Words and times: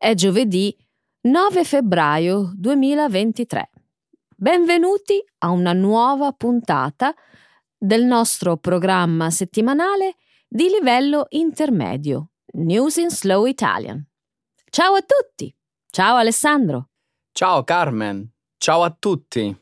È 0.00 0.14
giovedì 0.14 0.72
9 1.22 1.64
febbraio 1.64 2.52
2023. 2.54 3.68
Benvenuti 4.36 5.20
a 5.38 5.48
una 5.48 5.72
nuova 5.72 6.30
puntata 6.30 7.12
del 7.76 8.04
nostro 8.04 8.58
programma 8.58 9.28
settimanale 9.30 10.14
di 10.46 10.68
livello 10.68 11.26
intermedio, 11.30 12.30
News 12.52 12.98
in 12.98 13.10
Slow 13.10 13.46
Italian. 13.46 14.06
Ciao 14.70 14.94
a 14.94 15.02
tutti! 15.02 15.52
Ciao 15.90 16.14
Alessandro! 16.14 16.90
Ciao 17.32 17.64
Carmen! 17.64 18.30
Ciao 18.56 18.84
a 18.84 18.96
tutti! 18.96 19.52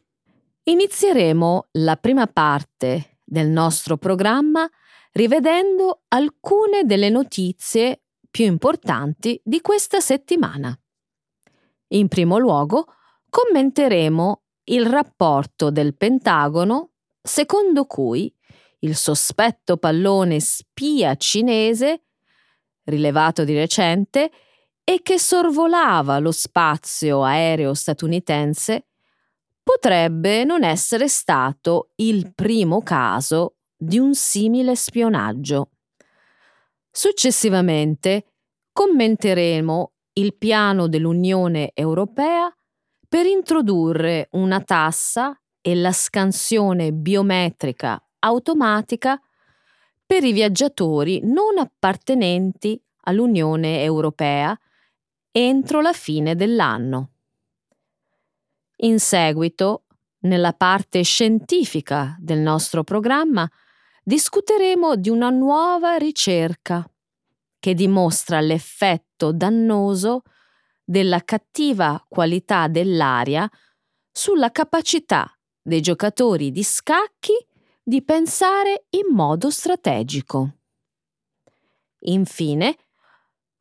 Inizieremo 0.64 1.68
la 1.78 1.96
prima 1.96 2.26
parte 2.26 3.20
del 3.24 3.48
nostro 3.48 3.96
programma 3.96 4.68
rivedendo 5.12 6.02
alcune 6.08 6.84
delle 6.84 7.08
notizie 7.08 8.02
più 8.36 8.44
importanti 8.44 9.40
di 9.42 9.62
questa 9.62 9.98
settimana. 10.00 10.78
In 11.94 12.06
primo 12.06 12.36
luogo, 12.36 12.84
commenteremo 13.30 14.42
il 14.64 14.84
rapporto 14.84 15.70
del 15.70 15.96
Pentagono 15.96 16.90
secondo 17.22 17.86
cui 17.86 18.30
il 18.80 18.94
sospetto 18.94 19.78
pallone 19.78 20.38
spia 20.40 21.14
cinese, 21.14 22.08
rilevato 22.84 23.42
di 23.42 23.54
recente, 23.54 24.30
e 24.84 25.00
che 25.00 25.18
sorvolava 25.18 26.18
lo 26.18 26.30
spazio 26.30 27.22
aereo 27.22 27.72
statunitense, 27.72 28.88
potrebbe 29.62 30.44
non 30.44 30.62
essere 30.62 31.08
stato 31.08 31.92
il 31.94 32.34
primo 32.34 32.82
caso 32.82 33.56
di 33.74 33.98
un 33.98 34.14
simile 34.14 34.76
spionaggio. 34.76 35.70
Successivamente 36.98 38.24
commenteremo 38.72 39.92
il 40.14 40.34
piano 40.34 40.88
dell'Unione 40.88 41.72
Europea 41.74 42.50
per 43.06 43.26
introdurre 43.26 44.28
una 44.30 44.62
tassa 44.62 45.38
e 45.60 45.74
la 45.74 45.92
scansione 45.92 46.94
biometrica 46.94 48.02
automatica 48.20 49.20
per 50.06 50.24
i 50.24 50.32
viaggiatori 50.32 51.20
non 51.22 51.58
appartenenti 51.58 52.82
all'Unione 53.02 53.82
Europea 53.82 54.58
entro 55.32 55.82
la 55.82 55.92
fine 55.92 56.34
dell'anno. 56.34 57.10
In 58.76 58.98
seguito, 59.00 59.84
nella 60.20 60.54
parte 60.54 61.02
scientifica 61.02 62.16
del 62.18 62.38
nostro 62.38 62.84
programma, 62.84 63.46
discuteremo 64.08 64.94
di 64.94 65.10
una 65.10 65.30
nuova 65.30 65.96
ricerca 65.96 66.88
che 67.58 67.74
dimostra 67.74 68.38
l'effetto 68.38 69.32
dannoso 69.32 70.22
della 70.84 71.24
cattiva 71.24 72.00
qualità 72.08 72.68
dell'aria 72.68 73.50
sulla 74.12 74.52
capacità 74.52 75.28
dei 75.60 75.80
giocatori 75.80 76.52
di 76.52 76.62
scacchi 76.62 77.34
di 77.82 78.04
pensare 78.04 78.84
in 78.90 79.12
modo 79.12 79.50
strategico. 79.50 80.58
Infine, 82.04 82.76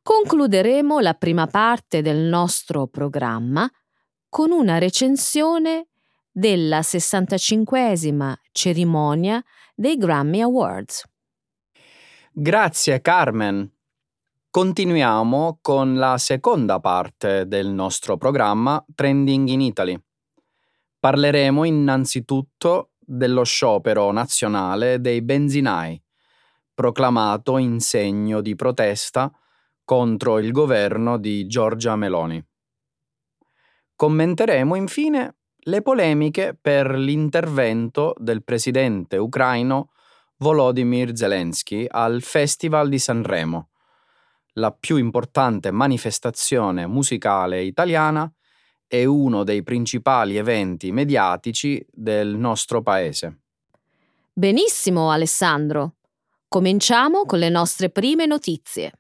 concluderemo 0.04 1.00
la 1.00 1.16
prima 1.16 1.48
parte 1.48 2.04
del 2.04 2.20
nostro 2.20 2.86
programma 2.86 3.68
con 4.30 4.52
una 4.52 4.78
recensione 4.78 5.88
della 6.38 6.82
65esima 6.82 8.34
cerimonia 8.52 9.42
dei 9.74 9.96
Grammy 9.96 10.42
Awards. 10.42 11.08
Grazie 12.34 13.00
Carmen. 13.00 13.72
Continuiamo 14.50 15.60
con 15.62 15.96
la 15.96 16.18
seconda 16.18 16.82
parte 16.82 17.48
del 17.48 17.70
nostro 17.70 18.18
programma 18.18 18.84
Trending 18.94 19.48
in 19.48 19.62
Italy. 19.62 19.98
Parleremo 21.00 21.64
innanzitutto 21.64 22.92
dello 23.00 23.46
sciopero 23.46 24.12
nazionale 24.12 25.00
dei 25.00 25.22
benzinai, 25.22 26.02
proclamato 26.74 27.58
in 27.58 27.80
segno 27.80 28.42
di 28.42 28.56
protesta 28.56 29.32
contro 29.86 30.40
il 30.40 30.52
governo 30.52 31.18
di 31.18 31.48
Giorgia 31.48 31.96
Meloni. 31.96 32.46
Commenteremo 33.96 34.76
infine 34.76 35.36
le 35.68 35.82
polemiche 35.82 36.58
per 36.60 36.92
l'intervento 36.92 38.14
del 38.18 38.44
presidente 38.44 39.18
ucraino 39.18 39.90
Volodymyr 40.38 41.16
Zelensky 41.16 41.86
al 41.90 42.22
Festival 42.22 42.90
di 42.90 43.00
Sanremo, 43.00 43.70
la 44.54 44.72
più 44.72 44.98
importante 44.98 45.72
manifestazione 45.72 46.86
musicale 46.86 47.64
italiana 47.64 48.32
e 48.88 49.06
uno 49.06 49.44
dei 49.44 49.64
principali 49.64 50.38
eventi 50.38 50.92
mediatici 50.92 51.84
del 51.92 52.36
nostro 52.36 52.82
paese. 52.82 53.40
Benissimo, 54.34 55.10
Alessandro. 55.10 55.96
Cominciamo 56.48 57.26
con 57.26 57.40
le 57.40 57.50
nostre 57.50 57.90
prime 57.90 58.26
notizie. 58.28 58.92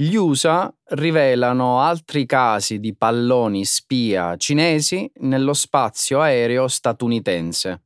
Gli 0.00 0.14
USA 0.14 0.74
rivelano 0.92 1.80
altri 1.80 2.24
casi 2.24 2.80
di 2.80 2.96
palloni 2.96 3.66
spia 3.66 4.34
cinesi 4.38 5.12
nello 5.16 5.52
spazio 5.52 6.22
aereo 6.22 6.68
statunitense. 6.68 7.82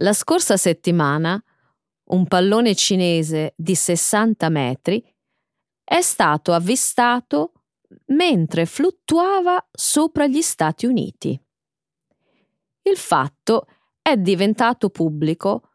La 0.00 0.12
scorsa 0.12 0.56
settimana 0.56 1.40
un 2.06 2.26
pallone 2.26 2.74
cinese 2.74 3.54
di 3.56 3.76
60 3.76 4.48
metri 4.48 5.00
è 5.84 6.00
stato 6.00 6.52
avvistato 6.52 7.52
mentre 8.06 8.66
fluttuava 8.66 9.64
sopra 9.70 10.26
gli 10.26 10.42
Stati 10.42 10.86
Uniti. 10.86 11.40
Il 12.82 12.96
fatto 12.96 13.68
è 14.02 14.16
diventato 14.16 14.90
pubblico 14.90 15.70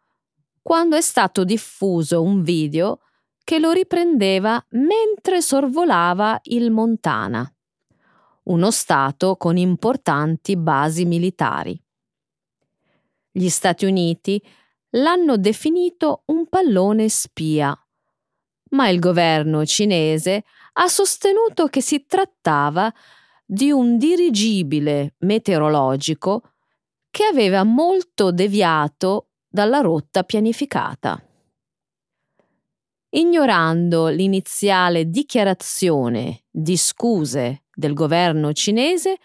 quando 0.61 0.97
è 0.97 1.01
stato 1.01 1.45
diffuso 1.45 2.21
un 2.21 2.41
video 2.43 2.99
che 3.43 3.59
lo 3.59 3.71
riprendeva 3.71 4.63
mentre 4.71 5.41
sorvolava 5.41 6.39
il 6.43 6.71
Montana, 6.71 7.51
uno 8.43 8.71
stato 8.71 9.35
con 9.35 9.57
importanti 9.57 10.55
basi 10.55 11.05
militari. 11.05 11.79
Gli 13.31 13.49
Stati 13.49 13.85
Uniti 13.85 14.41
l'hanno 14.91 15.37
definito 15.37 16.23
un 16.25 16.47
pallone 16.47 17.07
spia, 17.09 17.77
ma 18.71 18.89
il 18.89 18.99
governo 18.99 19.65
cinese 19.65 20.43
ha 20.73 20.87
sostenuto 20.87 21.67
che 21.67 21.81
si 21.81 22.05
trattava 22.05 22.91
di 23.45 23.71
un 23.71 23.97
dirigibile 23.97 25.15
meteorologico 25.19 26.53
che 27.09 27.25
aveva 27.25 27.63
molto 27.63 28.31
deviato 28.31 29.27
dalla 29.47 29.79
rotta 29.81 30.23
pianificata. 30.23 31.21
Ignorando 33.13 34.07
l'iniziale 34.07 35.09
dichiarazione 35.09 36.43
di 36.49 36.77
scuse 36.77 37.63
del 37.73 37.93
governo 37.93 38.53
cinese, 38.53 39.17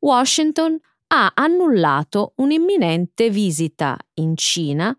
Washington 0.00 0.78
ha 1.06 1.32
annullato 1.34 2.34
un'imminente 2.36 3.30
visita 3.30 3.96
in 4.14 4.36
Cina 4.36 4.94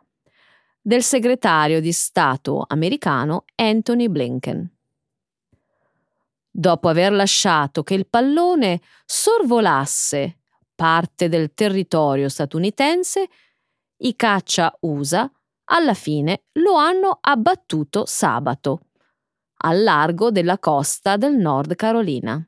del 0.81 1.03
segretario 1.03 1.80
di 1.80 1.91
Stato 1.91 2.66
americano 2.68 3.46
Anthony 3.56 4.08
Blinken. 4.08 4.72
Dopo 6.50 6.88
aver 6.88 7.12
lasciato 7.12 7.84
che 7.84 7.94
il 7.94 8.07
pallone 8.07 8.81
sorvolasse 9.06 10.39
parte 10.74 11.30
del 11.30 11.54
territorio 11.54 12.28
statunitense, 12.28 13.28
i 13.98 14.16
caccia 14.16 14.75
USA 14.80 15.30
alla 15.65 15.94
fine 15.94 16.44
lo 16.53 16.75
hanno 16.75 17.17
abbattuto 17.21 18.06
sabato, 18.06 18.79
al 19.57 19.83
largo 19.83 20.31
della 20.31 20.59
costa 20.59 21.17
del 21.17 21.35
Nord 21.35 21.75
Carolina. 21.75 22.45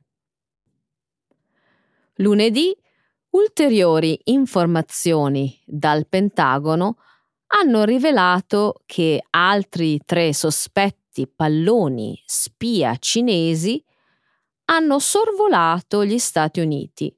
Lunedì 2.16 2.76
ulteriori 3.30 4.18
informazioni 4.24 5.60
dal 5.64 6.06
Pentagono 6.06 6.98
hanno 7.48 7.84
rivelato 7.84 8.82
che 8.86 9.24
altri 9.30 10.00
tre 10.04 10.34
sospetti 10.34 11.26
palloni 11.26 12.20
spia 12.26 12.96
cinesi 12.96 13.82
hanno 14.66 14.98
sorvolato 14.98 16.04
gli 16.04 16.18
Stati 16.18 16.60
Uniti, 16.60 17.14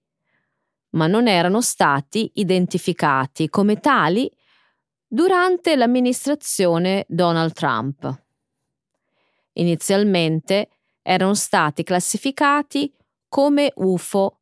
ma 0.90 1.06
non 1.06 1.26
erano 1.26 1.60
stati 1.60 2.30
identificati 2.34 3.48
come 3.48 3.80
tali 3.80 4.30
durante 5.12 5.74
l'amministrazione 5.74 7.04
Donald 7.08 7.52
Trump. 7.52 8.22
Inizialmente 9.54 10.68
erano 11.02 11.34
stati 11.34 11.82
classificati 11.82 12.94
come 13.28 13.72
UFO, 13.74 14.38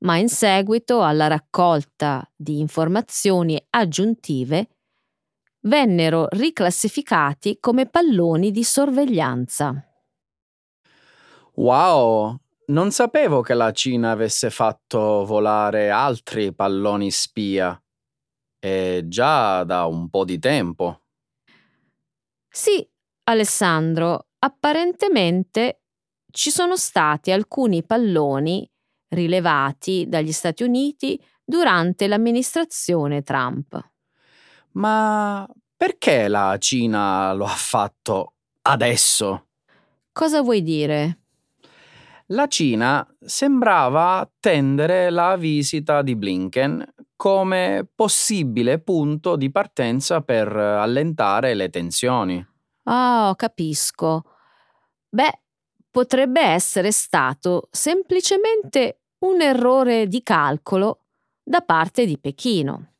ma 0.00 0.18
in 0.18 0.28
seguito 0.28 1.02
alla 1.02 1.26
raccolta 1.26 2.30
di 2.36 2.60
informazioni 2.60 3.58
aggiuntive 3.70 4.68
vennero 5.60 6.26
riclassificati 6.30 7.56
come 7.58 7.86
palloni 7.86 8.50
di 8.50 8.62
sorveglianza. 8.62 9.86
Wow, 11.54 12.36
non 12.66 12.90
sapevo 12.90 13.40
che 13.40 13.54
la 13.54 13.72
Cina 13.72 14.10
avesse 14.10 14.50
fatto 14.50 15.24
volare 15.24 15.88
altri 15.88 16.54
palloni 16.54 17.10
spia. 17.10 17.80
E 18.60 19.04
già 19.06 19.64
da 19.64 19.86
un 19.86 20.10
po' 20.10 20.24
di 20.24 20.38
tempo. 20.38 21.00
Sì, 22.48 22.86
Alessandro, 23.24 24.26
apparentemente 24.40 25.82
ci 26.30 26.50
sono 26.50 26.76
stati 26.76 27.30
alcuni 27.30 27.84
palloni 27.84 28.68
rilevati 29.08 30.06
dagli 30.08 30.32
Stati 30.32 30.62
Uniti 30.62 31.20
durante 31.44 32.06
l'amministrazione 32.06 33.22
Trump. 33.22 33.90
Ma 34.72 35.48
perché 35.76 36.28
la 36.28 36.56
Cina 36.58 37.32
lo 37.32 37.44
ha 37.44 37.48
fatto 37.48 38.34
adesso? 38.62 39.46
Cosa 40.12 40.42
vuoi 40.42 40.62
dire? 40.62 41.18
La 42.26 42.46
Cina 42.46 43.04
sembrava 43.18 44.18
attendere 44.18 45.10
la 45.10 45.36
visita 45.36 46.02
di 46.02 46.14
Blinken 46.14 46.84
come 47.20 47.86
possibile 47.94 48.78
punto 48.78 49.36
di 49.36 49.50
partenza 49.50 50.22
per 50.22 50.56
allentare 50.56 51.52
le 51.52 51.68
tensioni. 51.68 52.42
Ah, 52.84 53.28
oh, 53.28 53.34
capisco. 53.34 54.24
Beh, 55.06 55.40
potrebbe 55.90 56.40
essere 56.40 56.90
stato 56.90 57.68
semplicemente 57.70 59.02
un 59.18 59.42
errore 59.42 60.06
di 60.06 60.22
calcolo 60.22 61.08
da 61.42 61.60
parte 61.60 62.06
di 62.06 62.18
Pechino. 62.18 62.92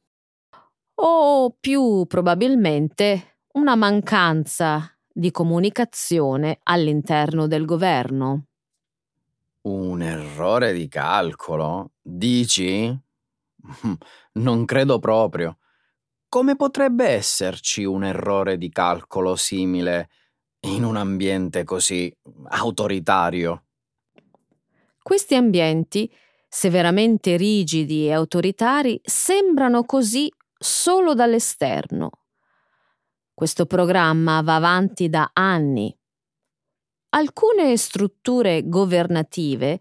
O 0.96 1.56
più 1.58 2.04
probabilmente 2.06 3.38
una 3.52 3.74
mancanza 3.74 4.98
di 5.10 5.30
comunicazione 5.30 6.58
all'interno 6.64 7.46
del 7.46 7.64
governo. 7.64 8.48
Un 9.62 10.02
errore 10.02 10.74
di 10.74 10.88
calcolo? 10.88 11.92
Dici? 12.02 13.08
Non 14.34 14.64
credo 14.64 14.98
proprio. 14.98 15.58
Come 16.28 16.56
potrebbe 16.56 17.08
esserci 17.08 17.84
un 17.84 18.04
errore 18.04 18.56
di 18.56 18.68
calcolo 18.70 19.36
simile 19.36 20.10
in 20.60 20.84
un 20.84 20.96
ambiente 20.96 21.64
così 21.64 22.14
autoritario? 22.48 23.64
Questi 25.02 25.34
ambienti, 25.34 26.12
severamente 26.48 27.36
rigidi 27.36 28.06
e 28.06 28.12
autoritari, 28.12 29.00
sembrano 29.02 29.84
così 29.84 30.32
solo 30.56 31.14
dall'esterno. 31.14 32.10
Questo 33.34 33.66
programma 33.66 34.42
va 34.42 34.56
avanti 34.56 35.08
da 35.08 35.30
anni 35.32 35.96
alcune 37.10 37.76
strutture 37.76 38.68
governative 38.68 39.80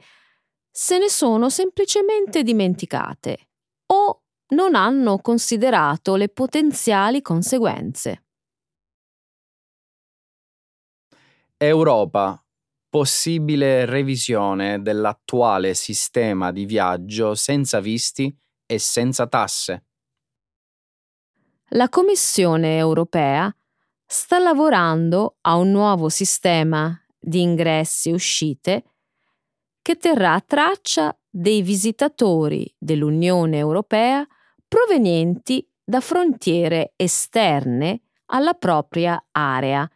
se 0.71 0.97
ne 0.97 1.09
sono 1.09 1.49
semplicemente 1.49 2.43
dimenticate 2.43 3.48
o 3.91 4.21
non 4.49 4.75
hanno 4.75 5.19
considerato 5.19 6.15
le 6.15 6.29
potenziali 6.29 7.21
conseguenze. 7.21 8.23
Europa. 11.57 12.43
Possibile 12.89 13.85
revisione 13.85 14.81
dell'attuale 14.81 15.75
sistema 15.75 16.51
di 16.51 16.65
viaggio 16.65 17.35
senza 17.35 17.79
visti 17.79 18.35
e 18.65 18.79
senza 18.79 19.27
tasse. 19.27 19.83
La 21.73 21.87
Commissione 21.87 22.77
europea 22.77 23.53
sta 24.05 24.39
lavorando 24.39 25.37
a 25.41 25.55
un 25.57 25.69
nuovo 25.69 26.09
sistema 26.09 26.99
di 27.19 27.41
ingressi 27.41 28.09
e 28.09 28.13
uscite 28.13 28.83
che 29.83 29.97
terrà 29.97 30.41
traccia 30.41 31.15
dei 31.29 31.61
visitatori 31.61 32.73
dell'Unione 32.77 33.57
Europea 33.57 34.25
provenienti 34.67 35.67
da 35.83 36.01
frontiere 36.01 36.93
esterne 36.95 38.01
alla 38.27 38.53
propria 38.53 39.23
area 39.31 39.89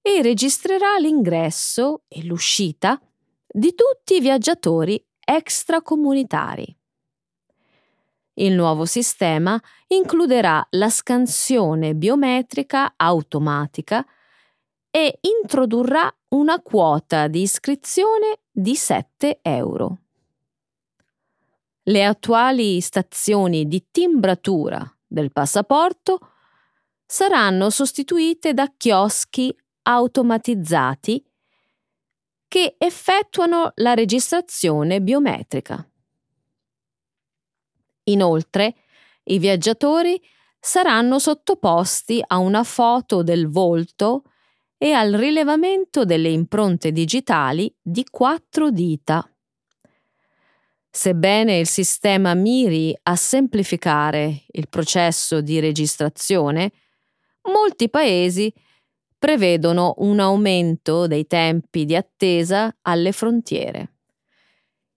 e 0.00 0.22
registrerà 0.22 0.96
l'ingresso 0.98 2.02
e 2.08 2.24
l'uscita 2.24 3.00
di 3.46 3.74
tutti 3.74 4.16
i 4.16 4.20
viaggiatori 4.20 5.04
extracomunitari. 5.24 6.76
Il 8.34 8.54
nuovo 8.54 8.86
sistema 8.86 9.60
includerà 9.88 10.66
la 10.70 10.88
scansione 10.88 11.94
biometrica 11.94 12.94
automatica 12.96 14.04
e 14.90 15.18
introdurrà 15.20 16.12
una 16.28 16.60
quota 16.60 17.28
di 17.28 17.42
iscrizione 17.42 18.40
di 18.50 18.74
7 18.74 19.40
euro. 19.42 19.98
Le 21.84 22.04
attuali 22.04 22.80
stazioni 22.80 23.66
di 23.66 23.88
timbratura 23.90 24.88
del 25.04 25.32
passaporto 25.32 26.20
saranno 27.04 27.70
sostituite 27.70 28.54
da 28.54 28.72
chioschi 28.76 29.54
automatizzati 29.82 31.24
che 32.46 32.76
effettuano 32.78 33.72
la 33.76 33.94
registrazione 33.94 35.00
biometrica. 35.00 35.84
Inoltre, 38.04 38.74
i 39.24 39.38
viaggiatori 39.38 40.20
saranno 40.60 41.18
sottoposti 41.18 42.22
a 42.24 42.38
una 42.38 42.62
foto 42.62 43.22
del 43.22 43.48
volto 43.48 44.22
e 44.76 44.92
al 44.92 45.12
rilevamento 45.12 46.04
delle 46.04 46.28
impronte 46.28 46.92
digitali 46.92 47.74
di 47.80 48.04
quattro 48.08 48.70
dita. 48.70 49.26
Sebbene 50.94 51.56
il 51.56 51.66
sistema 51.66 52.34
miri 52.34 52.94
a 53.04 53.16
semplificare 53.16 54.42
il 54.48 54.68
processo 54.68 55.40
di 55.40 55.58
registrazione, 55.58 56.70
molti 57.50 57.88
paesi 57.88 58.52
prevedono 59.18 59.94
un 59.98 60.20
aumento 60.20 61.06
dei 61.06 61.26
tempi 61.26 61.86
di 61.86 61.96
attesa 61.96 62.76
alle 62.82 63.12
frontiere. 63.12 63.94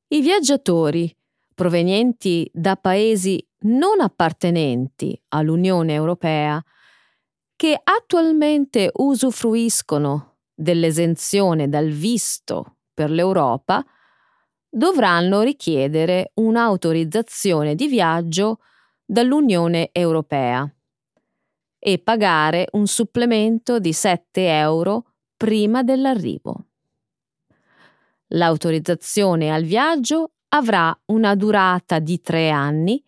I 0.09 0.19
viaggiatori 0.19 1.15
provenienti 1.53 2.49
da 2.53 2.75
paesi 2.75 3.41
non 3.59 4.01
appartenenti 4.01 5.17
all'Unione 5.29 5.93
Europea 5.93 6.61
che 7.55 7.79
attualmente 7.81 8.91
usufruiscono 8.95 10.39
dell'esenzione 10.53 11.69
dal 11.69 11.87
visto 11.87 12.79
per 12.93 13.09
l'Europa 13.09 13.81
dovranno 14.75 15.41
richiedere 15.41 16.31
un'autorizzazione 16.35 17.75
di 17.75 17.87
viaggio 17.87 18.59
dall'Unione 19.05 19.89
Europea 19.91 20.69
e 21.79 21.99
pagare 21.99 22.67
un 22.71 22.87
supplemento 22.87 23.79
di 23.79 23.93
7 23.93 24.47
euro 24.47 25.13
prima 25.37 25.83
dell'arrivo. 25.83 26.65
L'autorizzazione 28.29 29.53
al 29.53 29.63
viaggio 29.63 30.31
avrà 30.49 30.97
una 31.05 31.35
durata 31.35 31.99
di 31.99 32.19
tre 32.19 32.49
anni 32.49 33.01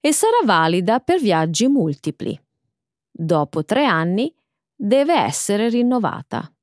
e 0.00 0.12
sarà 0.12 0.38
valida 0.44 0.98
per 1.00 1.20
viaggi 1.20 1.68
multipli 1.68 2.38
dopo 3.16 3.64
tre 3.64 3.84
anni 3.84 4.34
deve 4.74 5.14
essere 5.14 5.68
rinnovata. 5.68 6.53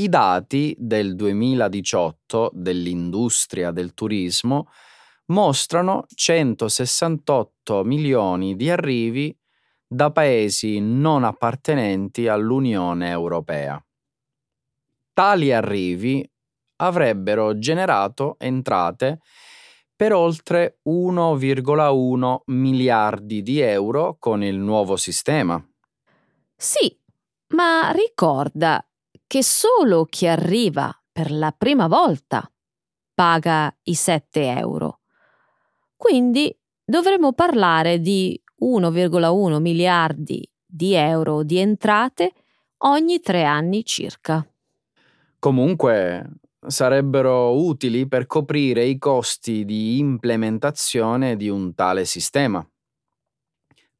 I 0.00 0.08
dati 0.08 0.74
del 0.78 1.14
2018 1.14 2.52
dell'industria 2.54 3.70
del 3.70 3.92
turismo 3.92 4.70
mostrano 5.26 6.06
168 6.08 7.84
milioni 7.84 8.56
di 8.56 8.70
arrivi 8.70 9.36
da 9.86 10.10
paesi 10.10 10.80
non 10.80 11.24
appartenenti 11.24 12.28
all'Unione 12.28 13.10
Europea. 13.10 13.78
Tali 15.12 15.52
arrivi 15.52 16.26
avrebbero 16.76 17.58
generato 17.58 18.36
entrate 18.38 19.20
per 19.94 20.14
oltre 20.14 20.78
1,1 20.88 22.38
miliardi 22.46 23.42
di 23.42 23.60
euro 23.60 24.16
con 24.18 24.42
il 24.42 24.56
nuovo 24.56 24.96
sistema. 24.96 25.62
Sì, 26.56 26.98
ma 27.48 27.90
ricorda 27.90 28.82
che 29.30 29.44
solo 29.44 30.06
chi 30.06 30.26
arriva 30.26 30.92
per 31.12 31.30
la 31.30 31.52
prima 31.52 31.86
volta 31.86 32.50
paga 33.14 33.72
i 33.84 33.94
7 33.94 34.56
euro. 34.58 35.02
Quindi 35.94 36.52
dovremo 36.84 37.32
parlare 37.32 38.00
di 38.00 38.36
1,1 38.60 39.60
miliardi 39.60 40.50
di 40.66 40.94
euro 40.94 41.44
di 41.44 41.58
entrate 41.58 42.32
ogni 42.78 43.20
tre 43.20 43.44
anni 43.44 43.84
circa. 43.84 44.44
Comunque 45.38 46.28
sarebbero 46.66 47.56
utili 47.56 48.08
per 48.08 48.26
coprire 48.26 48.84
i 48.84 48.98
costi 48.98 49.64
di 49.64 50.00
implementazione 50.00 51.36
di 51.36 51.48
un 51.48 51.72
tale 51.74 52.04
sistema. 52.04 52.68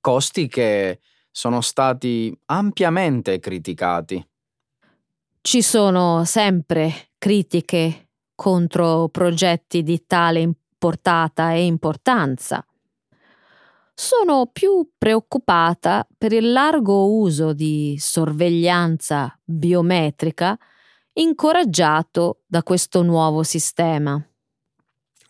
costi 0.00 0.49
che 0.49 0.99
sono 1.30 1.60
stati 1.60 2.37
ampiamente 2.46 3.38
criticati. 3.38 4.29
Ci 5.42 5.62
sono 5.62 6.25
sempre 6.26 7.12
critiche 7.16 8.11
contro 8.35 9.09
progetti 9.09 9.82
di 9.82 10.04
tale 10.06 10.52
portata 10.76 11.54
e 11.54 11.64
importanza. 11.64 12.62
Sono 13.94 14.50
più 14.52 14.90
preoccupata 14.99 16.06
per 16.16 16.32
il 16.32 16.52
largo 16.52 17.14
uso 17.14 17.54
di 17.54 17.97
sorveglianza 17.99 19.35
biometrica 19.42 20.59
incoraggiato 21.14 22.42
da 22.47 22.62
questo 22.62 23.02
nuovo 23.02 23.42
sistema. 23.42 24.23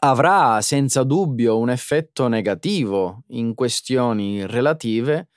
Avrà 0.03 0.61
senza 0.61 1.05
dubbio 1.05 1.57
un 1.57 1.71
effetto 1.71 2.27
negativo 2.27 3.23
in 3.29 3.55
questioni 3.55 4.45
relative 4.45 5.30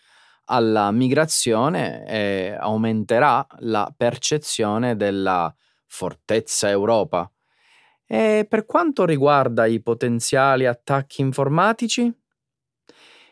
alla 0.46 0.92
migrazione 0.92 2.06
e 2.08 2.56
aumenterà 2.60 3.46
la 3.60 3.94
percezione 3.96 4.96
della 4.96 5.54
fortezza 5.86 6.70
Europa. 6.70 7.30
E 8.06 8.46
per 8.48 8.66
quanto 8.66 9.06
riguarda 9.06 9.66
i 9.66 9.82
potenziali 9.82 10.66
attacchi 10.66 11.22
informatici? 11.22 12.12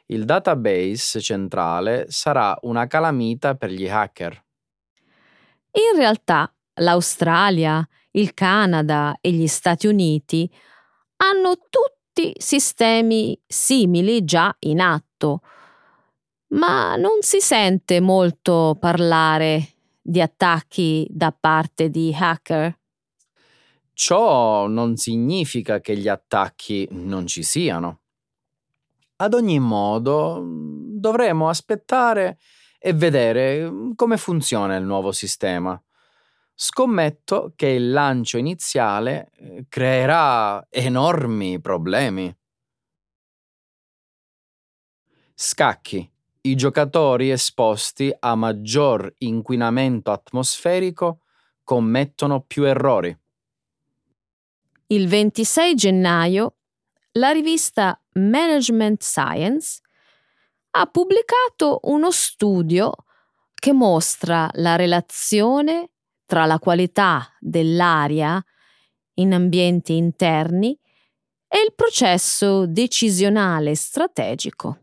Il 0.08 0.26
database 0.26 1.22
centrale 1.22 2.06
sarà 2.10 2.58
una 2.64 2.88
calamita 2.88 3.56
per 3.56 3.70
gli 3.70 3.88
hacker. 3.88 4.44
In 5.72 5.98
realtà 5.98 6.54
l'Australia, 6.76 7.88
il 8.12 8.34
Canada 8.34 9.18
e 9.22 9.32
gli 9.32 9.48
Stati 9.48 9.88
Uniti 9.88 10.52
hanno 11.18 11.56
tutti 11.70 12.34
sistemi 12.38 13.40
simili 13.46 14.26
già 14.26 14.54
in 14.60 14.82
atto, 14.82 15.42
ma 16.52 16.96
non 16.96 17.22
si 17.22 17.40
sente 17.40 18.00
molto 18.00 18.78
parlare 18.80 19.74
di 20.02 20.22
attacchi 20.22 21.08
da 21.10 21.32
parte 21.32 21.90
di 21.90 22.16
hacker. 22.18 22.78
Ciò 23.94 24.68
non 24.68 24.96
significa 24.96 25.80
che 25.80 25.96
gli 25.96 26.08
attacchi 26.08 26.88
non 26.92 27.28
ci 27.28 27.44
siano. 27.44 28.00
Ad 29.18 29.34
ogni 29.36 29.60
modo, 29.60 30.42
dovremo 30.44 31.50
aspettare 31.50 32.40
e 32.80 32.94
vedere 32.94 33.72
come 33.96 34.18
funziona 34.18 34.76
il 34.76 34.84
nuovo 34.84 35.12
sistema. 35.12 35.80
Scommetto 36.56 37.54
che 37.56 37.68
il 37.68 37.92
lancio 37.92 38.38
iniziale 38.38 39.32
eh, 39.36 39.66
creerà 39.70 40.66
enormi 40.70 41.62
problemi. 41.62 42.36
Scacchi. 45.36 46.12
I 46.44 46.56
giocatori 46.56 47.30
esposti 47.30 48.12
a 48.18 48.34
maggior 48.34 49.14
inquinamento 49.20 50.10
atmosferico 50.10 51.20
commettono 51.64 52.42
più 52.42 52.64
errori. 52.64 53.16
Il 54.88 55.08
26 55.08 55.76
gennaio 55.76 56.56
la 57.14 57.30
rivista 57.30 58.02
Management 58.14 59.04
Science 59.04 59.82
ha 60.72 60.88
pubblicato 60.88 61.82
uno 61.84 62.10
studio 62.10 62.92
che 63.54 63.72
mostra 63.72 64.50
la 64.54 64.76
relazione 64.76 65.92
tra 66.26 66.46
la 66.46 66.58
qualità 66.58 67.36
dell'aria 67.40 68.44
in 69.16 69.34
ambienti 69.34 69.96
interni 69.96 70.76
e 71.48 71.58
il 71.60 71.74
processo 71.76 72.66
decisionale 72.66 73.76
strategico. 73.76 74.81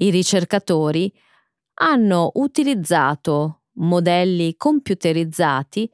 I 0.00 0.10
ricercatori 0.10 1.12
hanno 1.80 2.30
utilizzato 2.34 3.62
modelli 3.78 4.56
computerizzati 4.56 5.90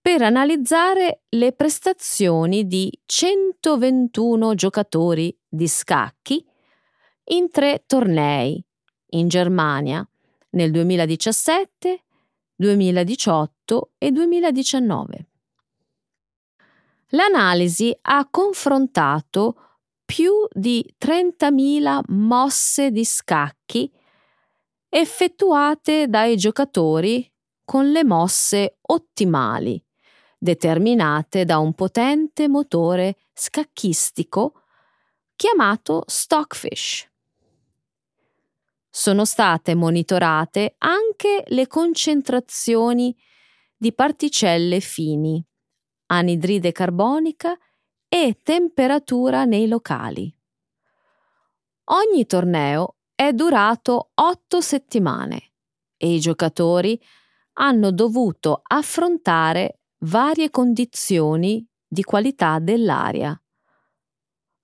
per 0.00 0.22
analizzare 0.22 1.22
le 1.28 1.52
prestazioni 1.52 2.66
di 2.66 2.90
121 3.06 4.54
giocatori 4.54 5.36
di 5.48 5.68
scacchi 5.68 6.44
in 7.24 7.50
tre 7.50 7.84
tornei 7.86 8.62
in 9.10 9.28
Germania 9.28 10.04
nel 10.50 10.72
2017, 10.72 12.02
2018 12.56 13.90
e 13.98 14.10
2019. 14.10 15.26
L'analisi 17.10 17.96
ha 18.02 18.26
confrontato 18.28 19.69
più 20.10 20.44
di 20.50 20.84
30.000 21.00 22.00
mosse 22.08 22.90
di 22.90 23.04
scacchi 23.04 23.88
effettuate 24.88 26.08
dai 26.08 26.36
giocatori 26.36 27.32
con 27.64 27.92
le 27.92 28.02
mosse 28.02 28.78
ottimali, 28.80 29.80
determinate 30.36 31.44
da 31.44 31.58
un 31.58 31.74
potente 31.74 32.48
motore 32.48 33.18
scacchistico 33.32 34.62
chiamato 35.36 36.02
Stockfish. 36.08 37.08
Sono 38.90 39.24
state 39.24 39.76
monitorate 39.76 40.74
anche 40.78 41.44
le 41.46 41.68
concentrazioni 41.68 43.16
di 43.76 43.92
particelle 43.92 44.80
fini, 44.80 45.40
anidride 46.06 46.72
carbonica 46.72 47.56
e 48.12 48.40
temperatura 48.42 49.44
nei 49.44 49.68
locali. 49.68 50.34
Ogni 51.92 52.26
torneo 52.26 52.96
è 53.14 53.32
durato 53.32 54.10
otto 54.14 54.60
settimane 54.60 55.52
e 55.96 56.14
i 56.14 56.18
giocatori 56.18 57.00
hanno 57.54 57.92
dovuto 57.92 58.62
affrontare 58.66 59.82
varie 60.00 60.50
condizioni 60.50 61.64
di 61.86 62.02
qualità 62.02 62.58
dell'aria. 62.58 63.40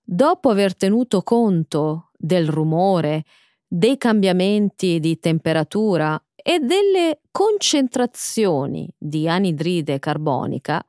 Dopo 0.03 0.49
aver 0.49 0.75
tenuto 0.75 1.21
conto 1.21 2.09
del 2.17 2.49
rumore 2.49 3.23
dei 3.65 3.95
cambiamenti 3.95 4.99
di 4.99 5.19
temperatura 5.19 6.21
e 6.35 6.59
delle 6.59 7.21
concentrazioni 7.31 8.93
di 8.97 9.29
anidride 9.29 9.99
carbonica, 9.99 10.85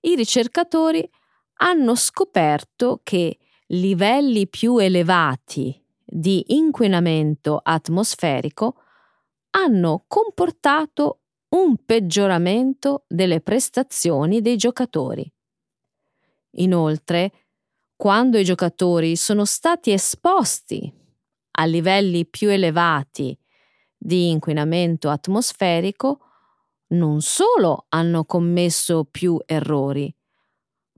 i 0.00 0.16
ricercatori 0.16 1.08
hanno 1.60 1.94
scoperto 1.94 3.00
che 3.02 3.38
livelli 3.68 4.48
più 4.48 4.78
elevati 4.78 5.80
di 6.04 6.44
inquinamento 6.48 7.60
atmosferico 7.62 8.82
hanno 9.50 10.04
comportato 10.06 11.20
un 11.50 11.76
peggioramento 11.84 13.04
delle 13.08 13.40
prestazioni 13.40 14.40
dei 14.40 14.56
giocatori. 14.56 15.30
Inoltre, 16.52 17.32
quando 17.96 18.38
i 18.38 18.44
giocatori 18.44 19.16
sono 19.16 19.44
stati 19.44 19.90
esposti 19.90 20.92
a 21.52 21.64
livelli 21.64 22.26
più 22.26 22.48
elevati 22.48 23.36
di 23.96 24.30
inquinamento 24.30 25.08
atmosferico, 25.08 26.20
non 26.88 27.20
solo 27.20 27.86
hanno 27.88 28.24
commesso 28.24 29.04
più 29.04 29.38
errori, 29.44 30.14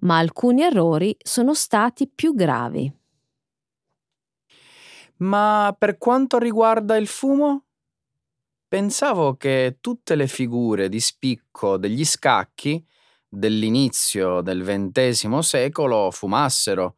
ma 0.00 0.18
alcuni 0.18 0.62
errori 0.62 1.16
sono 1.22 1.54
stati 1.54 2.08
più 2.08 2.34
gravi. 2.34 2.92
Ma 5.18 5.74
per 5.78 5.98
quanto 5.98 6.38
riguarda 6.38 6.96
il 6.96 7.06
fumo? 7.06 7.64
Pensavo 8.66 9.36
che 9.36 9.78
tutte 9.80 10.14
le 10.14 10.26
figure 10.26 10.88
di 10.88 11.00
spicco 11.00 11.76
degli 11.76 12.04
scacchi 12.04 12.84
dell'inizio 13.28 14.40
del 14.40 14.62
XX 14.62 15.38
secolo 15.38 16.10
fumassero, 16.10 16.96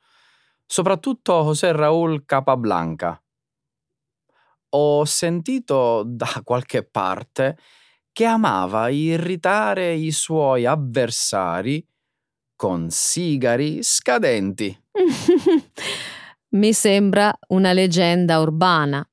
soprattutto 0.66 1.42
José 1.44 1.72
Raúl 1.72 2.24
Capablanca 2.24 3.22
ho 4.74 5.04
sentito 5.04 6.02
da 6.06 6.40
qualche 6.44 6.84
parte 6.84 7.58
che 8.12 8.24
amava 8.24 8.88
irritare 8.88 9.94
i 9.94 10.10
suoi 10.12 10.66
avversari 10.66 11.84
con 12.62 12.90
sigari 12.90 13.82
scadenti. 13.82 14.80
Mi 16.50 16.72
sembra 16.72 17.36
una 17.48 17.72
leggenda 17.72 18.38
urbana. 18.38 19.04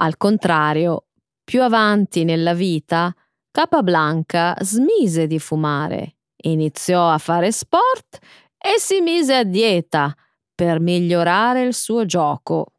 Al 0.00 0.16
contrario, 0.16 1.04
più 1.44 1.62
avanti 1.62 2.24
nella 2.24 2.52
vita, 2.52 3.14
Capablanca 3.48 4.56
smise 4.58 5.28
di 5.28 5.38
fumare, 5.38 6.16
iniziò 6.38 7.10
a 7.10 7.18
fare 7.18 7.52
sport 7.52 8.18
e 8.58 8.80
si 8.80 9.00
mise 9.00 9.36
a 9.36 9.44
dieta 9.44 10.12
per 10.52 10.80
migliorare 10.80 11.62
il 11.62 11.74
suo 11.74 12.04
gioco. 12.06 12.72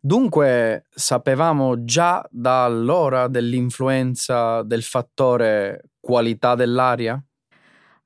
Dunque 0.00 0.86
sapevamo 0.90 1.84
già 1.84 2.26
da 2.28 2.64
allora 2.64 3.28
dell'influenza 3.28 4.64
del 4.64 4.82
fattore 4.82 5.90
qualità 6.00 6.56
dell'aria? 6.56 7.24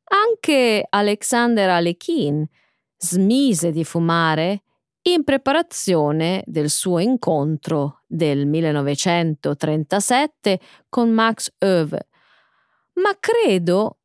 Anche 0.05 0.87
Alexander 0.89 1.71
Alekin 1.71 2.47
smise 2.97 3.71
di 3.71 3.85
fumare 3.85 4.63
in 5.03 5.25
preparazione 5.25 6.43
del 6.47 6.71
suo 6.71 6.99
incontro 6.99 8.03
del 8.07 8.47
1937 8.47 10.61
con 10.89 11.11
Max 11.11 11.53
Oeve, 11.59 12.09
ma 12.95 13.15
credo 13.19 13.99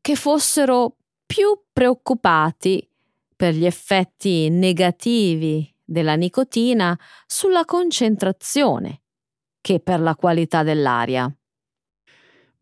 che 0.00 0.14
fossero 0.14 0.96
più 1.26 1.64
preoccupati 1.72 2.88
per 3.34 3.52
gli 3.52 3.66
effetti 3.66 4.48
negativi 4.48 5.70
della 5.84 6.14
nicotina 6.14 6.98
sulla 7.26 7.64
concentrazione 7.64 9.02
che 9.60 9.80
per 9.80 10.00
la 10.00 10.14
qualità 10.14 10.62
dell'aria. 10.62 11.30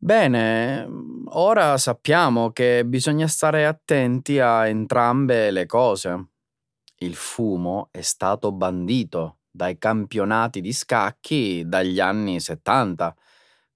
Bene, 0.05 0.87
ora 1.31 1.79
sappiamo 1.79 2.51
che 2.51 2.85
bisogna 2.85 3.27
stare 3.27 3.65
attenti 3.65 4.39
a 4.39 4.69
entrambe 4.69 5.51
le 5.51 5.65
cose. 5.65 6.27
Il 6.97 7.15
fumo 7.15 7.89
è 7.91 8.03
stato 8.03 8.53
bandito 8.53 9.39
dai 9.51 9.79
campionati 9.79 10.61
di 10.61 10.75
scacchi 10.75 11.63
dagli 11.65 12.01
anni 12.01 12.39
70, 12.39 13.17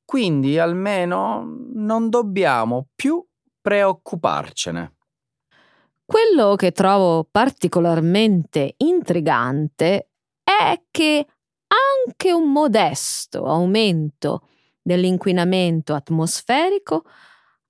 quindi 0.04 0.58
almeno 0.58 1.46
non 1.72 2.10
dobbiamo 2.10 2.88
più 2.94 3.26
preoccuparcene. 3.62 4.96
Quello 6.04 6.56
che 6.56 6.72
trovo 6.72 7.24
particolarmente 7.24 8.74
intrigante 8.76 10.10
è 10.44 10.78
che 10.90 11.26
anche 11.68 12.32
un 12.34 12.52
modesto 12.52 13.46
aumento 13.46 14.42
dell'inquinamento 14.88 15.94
atmosferico 15.94 17.04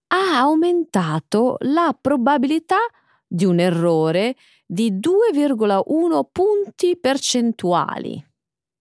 ha 0.09 0.39
aumentato 0.39 1.57
la 1.63 1.97
probabilità 2.01 2.79
di 3.27 3.45
un 3.45 3.59
errore 3.59 4.37
di 4.65 4.93
2,1 4.93 6.27
punti 6.31 6.97
percentuali. 6.97 8.25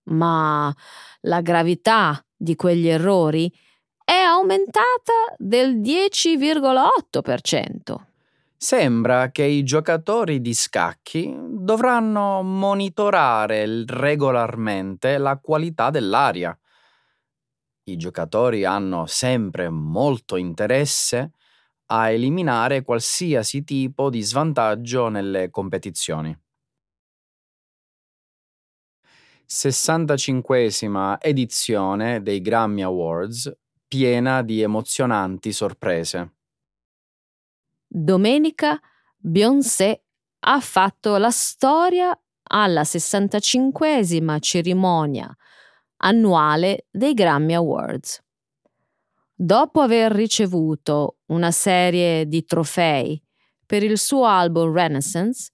Ma 0.09 0.71
la 1.21 1.41
gravità 1.41 2.23
di 2.33 2.55
quegli 2.55 2.87
errori 2.87 3.51
è 4.03 4.13
aumentata 4.13 5.33
del 5.37 5.79
10,8%. 5.79 7.95
Sembra 8.55 9.31
che 9.31 9.43
i 9.43 9.63
giocatori 9.63 10.39
di 10.41 10.53
scacchi 10.53 11.35
dovranno 11.37 12.43
monitorare 12.43 13.83
regolarmente 13.85 15.17
la 15.17 15.39
qualità 15.39 15.89
dell'aria 15.89 16.57
i 17.89 17.97
giocatori 17.97 18.65
hanno 18.65 19.05
sempre 19.05 19.69
molto 19.69 20.35
interesse 20.35 21.31
a 21.87 22.09
eliminare 22.09 22.81
qualsiasi 22.81 23.63
tipo 23.63 24.09
di 24.09 24.21
svantaggio 24.21 25.07
nelle 25.07 25.49
competizioni. 25.49 26.37
65esima 29.49 31.17
edizione 31.19 32.21
dei 32.21 32.41
Grammy 32.41 32.81
Awards 32.81 33.55
piena 33.87 34.41
di 34.41 34.61
emozionanti 34.61 35.53
sorprese. 35.53 36.33
Domenica 37.87 38.77
Beyoncé 39.15 40.03
ha 40.39 40.59
fatto 40.59 41.15
la 41.15 41.31
storia 41.31 42.19
alla 42.49 42.81
65esima 42.81 44.39
cerimonia 44.39 45.33
annuale 45.97 46.87
dei 46.91 47.13
Grammy 47.13 47.53
Awards. 47.53 48.21
Dopo 49.33 49.81
aver 49.81 50.11
ricevuto 50.11 51.17
una 51.27 51.51
serie 51.51 52.27
di 52.27 52.43
trofei 52.43 53.21
per 53.65 53.83
il 53.83 53.97
suo 53.97 54.25
album 54.25 54.73
Renaissance, 54.73 55.51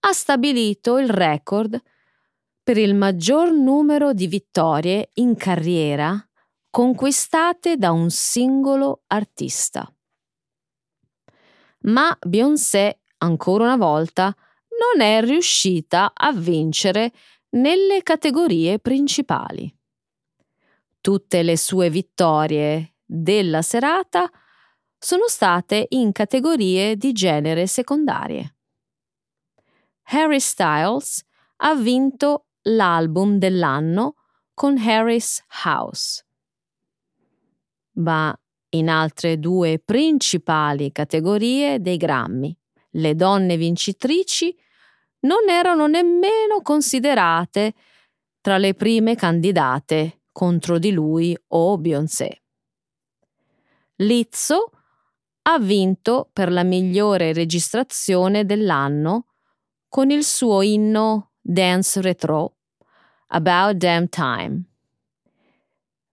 ha 0.00 0.12
stabilito 0.12 0.98
il 0.98 1.10
record 1.10 1.80
per 2.62 2.78
il 2.78 2.94
maggior 2.94 3.52
numero 3.52 4.12
di 4.12 4.26
vittorie 4.26 5.10
in 5.14 5.36
carriera 5.36 6.20
conquistate 6.68 7.76
da 7.76 7.92
un 7.92 8.10
singolo 8.10 9.02
artista. 9.06 9.90
Ma 11.82 12.16
Beyoncé, 12.20 13.00
ancora 13.18 13.64
una 13.64 13.76
volta, 13.76 14.34
non 14.94 15.06
è 15.06 15.22
riuscita 15.22 16.12
a 16.14 16.32
vincere 16.32 17.12
nelle 17.56 18.02
categorie 18.02 18.78
principali. 18.78 19.72
Tutte 21.00 21.42
le 21.42 21.56
sue 21.56 21.90
vittorie 21.90 22.96
della 23.04 23.62
serata 23.62 24.30
sono 24.98 25.28
state 25.28 25.86
in 25.90 26.12
categorie 26.12 26.96
di 26.96 27.12
genere 27.12 27.66
secondarie. 27.66 28.56
Harry 30.08 30.40
Styles 30.40 31.24
ha 31.56 31.74
vinto 31.74 32.46
l'album 32.62 33.38
dell'anno 33.38 34.16
con 34.52 34.76
Harry's 34.78 35.42
House. 35.64 36.24
Ma 37.98 38.36
in 38.70 38.88
altre 38.88 39.38
due 39.38 39.78
principali 39.78 40.92
categorie 40.92 41.80
dei 41.80 41.96
Grammy, 41.96 42.54
le 42.90 43.14
donne 43.14 43.56
vincitrici 43.56 44.54
non 45.26 45.50
erano 45.50 45.86
nemmeno 45.86 46.62
considerate 46.62 47.74
tra 48.40 48.58
le 48.58 48.74
prime 48.74 49.16
candidate 49.16 50.22
contro 50.30 50.78
di 50.78 50.92
lui 50.92 51.36
o 51.48 51.76
Beyoncé. 51.78 52.42
Lizzo 53.96 54.70
ha 55.42 55.58
vinto 55.58 56.28
per 56.32 56.52
la 56.52 56.62
migliore 56.62 57.32
registrazione 57.32 58.44
dell'anno 58.44 59.26
con 59.88 60.10
il 60.10 60.24
suo 60.24 60.62
inno 60.62 61.32
Dance 61.40 62.00
Retro 62.00 62.56
About 63.28 63.76
Damn 63.76 64.08
Time, 64.08 64.62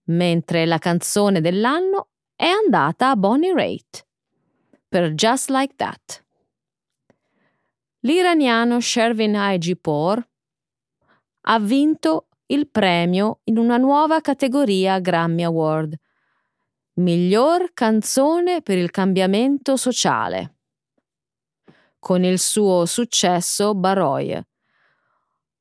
mentre 0.06 0.66
la 0.66 0.78
canzone 0.80 1.42
dell'anno 1.42 2.10
è 2.36 2.48
andata 2.48 3.10
a 3.10 3.16
Bonnie 3.16 3.54
Raitt 3.54 4.06
per 4.88 5.14
Just 5.14 5.50
Like 5.50 5.74
That 5.76 6.23
l'iraniano 8.04 8.80
Shervin 8.80 9.36
Hajipour 9.36 10.28
ha 11.46 11.60
vinto 11.60 12.28
il 12.48 12.70
premio 12.70 13.40
in 13.46 13.58
una 13.58 13.78
nuova 13.78 14.22
categoria 14.22 15.00
Grammy 15.00 15.44
Award, 15.44 15.96
miglior 16.96 17.72
canzone 17.74 18.62
per 18.62 18.78
il 18.78 18.92
cambiamento 18.92 19.76
sociale, 19.76 20.56
con 22.00 22.24
il 22.24 22.40
suo 22.40 22.86
successo 22.86 23.74
Baroye. 23.74 24.48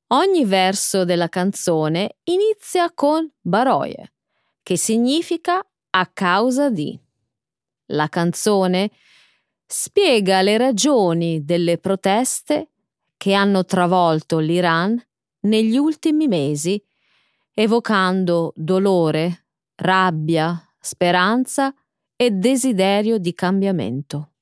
Ogni 0.09 0.45
verso 0.45 1.05
della 1.05 1.29
canzone 1.29 2.17
inizia 2.25 2.93
con 2.93 3.29
Baroye, 3.41 4.13
che 4.63 4.77
significa 4.77 5.65
a 5.91 6.07
causa 6.07 6.69
di. 6.69 6.99
La 7.87 8.09
canzone 8.09 8.91
spiega 9.73 10.43
le 10.43 10.59
ragioni 10.59 11.47
delle 11.47 11.79
proteste 11.79 12.73
che 13.17 13.33
hanno 13.33 13.65
travolto 13.65 14.39
l'Iran 14.39 15.03
negli 15.41 15.79
ultimi 15.79 16.29
mesi, 16.29 16.81
evocando 17.55 18.53
dolore, 18.55 19.47
rabbia, 19.77 20.63
speranza 20.79 21.75
e 22.15 22.31
desiderio 22.33 23.17
di 23.17 23.33
cambiamento. 23.33 24.33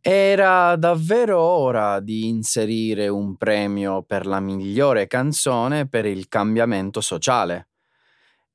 Era 0.00 0.74
davvero 0.74 1.38
ora 1.38 2.00
di 2.00 2.26
inserire 2.26 3.06
un 3.06 3.36
premio 3.36 4.02
per 4.02 4.26
la 4.26 4.40
migliore 4.40 5.06
canzone 5.06 5.86
per 5.86 6.04
il 6.04 6.26
cambiamento 6.26 7.00
sociale. 7.00 7.68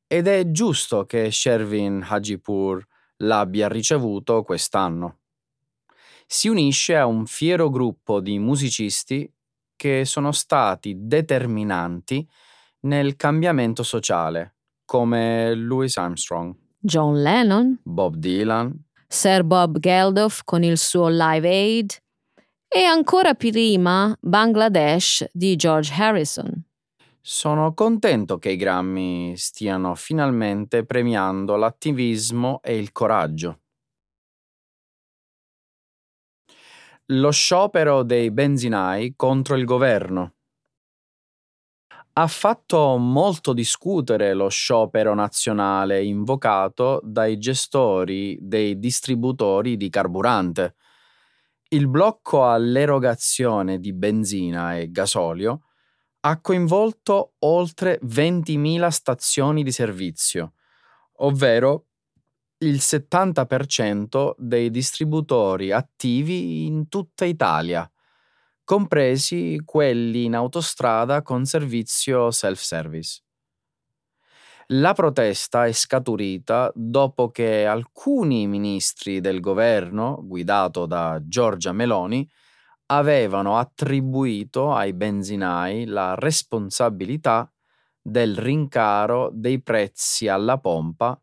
Ed 0.05 0.27
è 0.27 0.51
giusto 0.51 1.05
che 1.05 1.31
Shervin 1.31 2.05
Hajipur 2.05 2.85
l'abbia 3.23 3.67
ricevuto 3.67 4.43
quest'anno. 4.43 5.19
Si 6.25 6.47
unisce 6.47 6.95
a 6.95 7.05
un 7.05 7.25
fiero 7.25 7.69
gruppo 7.69 8.19
di 8.19 8.39
musicisti 8.39 9.31
che 9.75 10.05
sono 10.05 10.31
stati 10.31 10.95
determinanti 10.97 12.27
nel 12.81 13.15
cambiamento 13.15 13.83
sociale, 13.83 14.55
come 14.85 15.53
Louis 15.53 15.95
Armstrong, 15.97 16.55
John 16.79 17.21
Lennon, 17.21 17.79
Bob 17.83 18.15
Dylan, 18.15 18.73
Sir 19.07 19.43
Bob 19.43 19.79
Geldof 19.79 20.41
con 20.43 20.63
il 20.63 20.77
suo 20.77 21.07
Live 21.07 21.47
Aid 21.47 21.91
e 22.67 22.83
ancora 22.83 23.35
prima 23.35 24.17
Bangladesh 24.19 25.25
di 25.31 25.55
George 25.55 25.93
Harrison. 25.93 26.65
Sono 27.25 27.73
contento 27.73 28.37
che 28.37 28.51
i 28.51 28.55
Grammy 28.55 29.35
stiano 29.35 29.95
finalmente 29.95 30.85
premiando 30.85 31.55
l'attivismo 31.55 32.61
e 32.61 32.77
il 32.77 32.91
coraggio. 32.91 33.61
Lo 37.13 37.31
sciopero 37.31 38.03
dei 38.03 38.29
benzinai 38.29 39.13
contro 39.15 39.55
il 39.55 39.63
governo. 39.63 40.33
Ha 42.15 42.27
fatto 42.27 42.97
molto 42.97 43.53
discutere 43.53 44.33
lo 44.33 44.47
sciopero 44.47 45.13
nazionale 45.15 46.03
invocato 46.03 46.99
dai 47.03 47.37
gestori 47.39 48.37
dei 48.39 48.77
distributori 48.77 49.77
di 49.77 49.89
carburante. 49.89 50.75
Il 51.69 51.87
blocco 51.87 52.47
all'erogazione 52.47 53.79
di 53.79 53.93
benzina 53.93 54.75
e 54.77 54.91
gasolio 54.91 55.61
ha 56.25 56.39
coinvolto 56.39 57.33
oltre 57.39 57.99
20.000 58.03 58.89
stazioni 58.89 59.63
di 59.63 59.71
servizio, 59.71 60.53
ovvero 61.17 61.87
il 62.59 62.79
70% 62.81 64.35
dei 64.37 64.69
distributori 64.71 65.71
attivi 65.71 66.65
in 66.65 66.87
tutta 66.87 67.25
Italia, 67.25 67.89
compresi 68.63 69.61
quelli 69.65 70.25
in 70.25 70.35
autostrada 70.35 71.21
con 71.21 71.45
servizio 71.45 72.31
self-service. 72.31 73.21
La 74.67 74.93
protesta 74.93 75.65
è 75.65 75.71
scaturita 75.73 76.71
dopo 76.73 77.29
che 77.31 77.65
alcuni 77.65 78.47
ministri 78.47 79.19
del 79.19 79.39
governo, 79.39 80.19
guidato 80.23 80.85
da 80.85 81.19
Giorgia 81.23 81.73
Meloni, 81.73 82.27
avevano 82.87 83.57
attribuito 83.57 84.73
ai 84.73 84.93
benzinai 84.93 85.85
la 85.85 86.15
responsabilità 86.15 87.51
del 88.01 88.37
rincaro 88.37 89.29
dei 89.33 89.61
prezzi 89.61 90.27
alla 90.27 90.59
pompa 90.59 91.19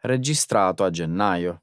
registrato 0.00 0.84
a 0.84 0.90
gennaio. 0.90 1.62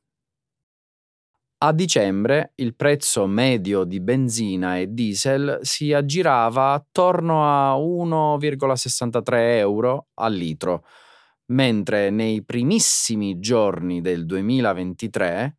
A 1.61 1.73
dicembre 1.73 2.53
il 2.55 2.73
prezzo 2.73 3.25
medio 3.27 3.83
di 3.83 3.99
benzina 3.99 4.77
e 4.77 4.87
diesel 4.93 5.59
si 5.61 5.91
aggirava 5.91 6.71
attorno 6.71 7.43
a 7.43 7.75
1,63 7.77 9.57
euro 9.57 10.07
al 10.15 10.33
litro, 10.33 10.85
mentre 11.47 12.11
nei 12.11 12.45
primissimi 12.45 13.39
giorni 13.39 13.99
del 13.99 14.25
2023 14.25 15.57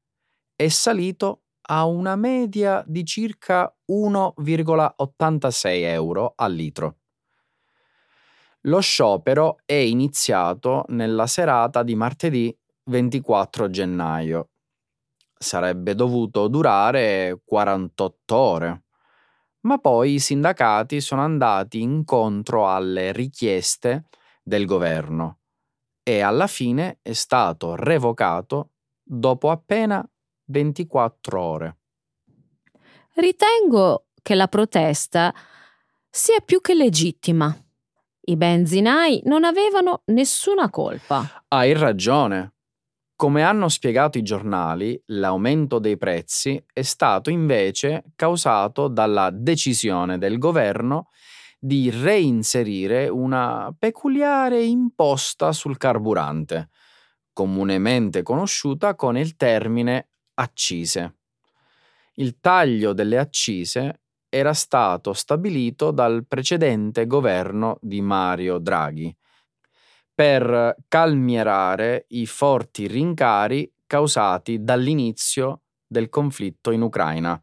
è 0.57 0.69
salito 0.69 1.43
a 1.73 1.85
una 1.85 2.17
media 2.17 2.83
di 2.85 3.05
circa 3.05 3.73
1,86 3.91 5.83
euro 5.85 6.33
al 6.35 6.53
litro. 6.53 6.97
Lo 8.65 8.81
sciopero 8.81 9.59
è 9.65 9.75
iniziato 9.75 10.85
nella 10.89 11.27
serata 11.27 11.83
di 11.85 11.95
martedì 11.95 12.55
24 12.85 13.71
gennaio. 13.71 14.51
Sarebbe 15.33 15.95
dovuto 15.95 16.49
durare 16.49 17.41
48 17.45 18.37
ore, 18.37 18.83
ma 19.61 19.79
poi 19.79 20.15
i 20.15 20.19
sindacati 20.19 21.01
sono 21.01 21.23
andati 21.23 21.81
incontro 21.81 22.69
alle 22.69 23.13
richieste 23.13 24.09
del 24.43 24.67
governo 24.67 25.39
e 26.03 26.21
alla 26.21 26.49
fine 26.49 26.99
è 27.01 27.13
stato 27.13 27.77
revocato 27.77 28.73
dopo 29.03 29.51
appena 29.51 30.07
24 30.51 31.43
ore. 31.43 31.77
Ritengo 33.15 34.07
che 34.23 34.35
la 34.35 34.49
protesta 34.49 35.35
sia 36.09 36.41
più 36.41 36.61
che 36.61 36.75
legittima. 36.75 37.57
I 38.23 38.37
benzinai 38.37 39.23
non 39.25 39.45
avevano 39.45 40.03
nessuna 40.07 40.69
colpa. 40.71 41.45
Hai 41.49 41.73
ragione. 41.73 42.55
Come 43.17 43.43
hanno 43.43 43.69
spiegato 43.69 44.19
i 44.19 44.23
giornali, 44.23 45.01
l'aumento 45.07 45.79
dei 45.79 45.99
prezzi 45.99 46.63
è 46.73 46.83
stato 46.83 47.29
invece 47.29 48.05
causato 48.17 48.89
dalla 48.89 49.31
decisione 49.31 50.17
del 50.17 50.39
governo 50.39 51.09
di 51.59 51.91
reinserire 51.91 53.09
una 53.09 53.75
peculiare 53.79 54.63
imposta 54.63 55.53
sul 55.53 55.77
carburante, 55.77 56.71
comunemente 57.35 58.23
conosciuta 58.23 58.95
con 58.95 59.19
il 59.19 59.37
termine 59.37 60.10
accise. 60.41 61.17
Il 62.15 62.41
taglio 62.41 62.93
delle 62.93 63.19
accise 63.19 64.03
era 64.29 64.53
stato 64.53 65.13
stabilito 65.13 65.91
dal 65.91 66.25
precedente 66.27 67.07
governo 67.07 67.79
di 67.81 68.01
Mario 68.01 68.59
Draghi 68.59 69.15
per 70.15 70.77
calmierare 70.87 72.05
i 72.09 72.27
forti 72.27 72.87
rincari 72.87 73.73
causati 73.87 74.63
dall'inizio 74.63 75.63
del 75.87 76.09
conflitto 76.09 76.71
in 76.71 76.83
Ucraina. 76.83 77.43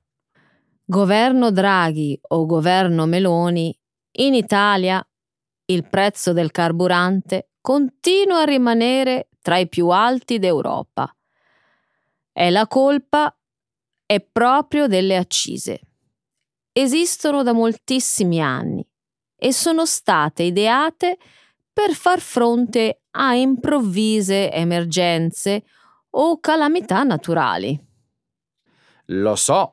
Governo 0.85 1.51
Draghi 1.51 2.17
o 2.29 2.45
governo 2.45 3.05
Meloni 3.05 3.77
in 4.19 4.33
Italia 4.33 5.05
il 5.69 5.87
prezzo 5.89 6.31
del 6.31 6.51
carburante 6.51 7.49
continua 7.59 8.41
a 8.41 8.45
rimanere 8.45 9.27
tra 9.41 9.57
i 9.57 9.67
più 9.67 9.89
alti 9.89 10.39
d'Europa. 10.39 11.11
E 12.39 12.51
la 12.51 12.67
colpa 12.67 13.35
è 14.05 14.21
proprio 14.21 14.85
delle 14.85 15.17
accise. 15.17 15.81
Esistono 16.71 17.41
da 17.41 17.51
moltissimi 17.51 18.39
anni 18.39 18.87
e 19.35 19.51
sono 19.51 19.87
state 19.87 20.43
ideate 20.43 21.17
per 21.73 21.95
far 21.95 22.19
fronte 22.19 23.05
a 23.09 23.33
improvvise 23.33 24.51
emergenze 24.51 25.63
o 26.11 26.39
calamità 26.39 27.01
naturali. 27.01 27.75
Lo 29.05 29.35
so. 29.35 29.71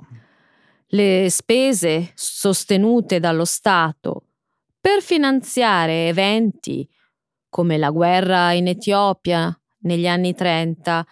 Le 0.86 1.28
spese 1.28 2.12
sostenute 2.14 3.20
dallo 3.20 3.44
Stato 3.44 4.28
per 4.80 5.02
finanziare 5.02 6.08
eventi 6.08 6.88
come 7.50 7.76
la 7.76 7.90
guerra 7.90 8.52
in 8.52 8.68
Etiopia 8.68 9.54
negli 9.80 10.06
anni 10.06 10.34
30 10.34 11.06